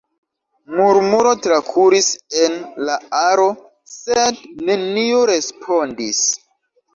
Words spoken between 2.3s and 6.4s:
en la aro, sed neniu respondis.